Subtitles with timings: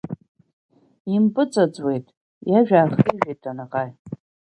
[1.15, 2.05] Импыҵаӡуеит,
[2.49, 3.89] иажәа аахижәеит Данаҟаи.